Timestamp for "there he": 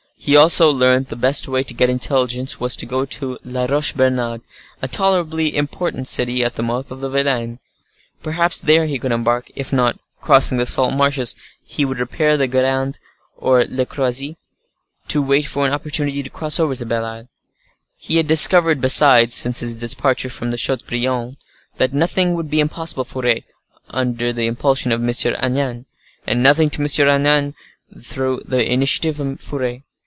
8.59-8.99